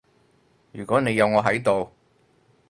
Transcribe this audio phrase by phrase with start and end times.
[0.71, 1.91] 如果你有我喺度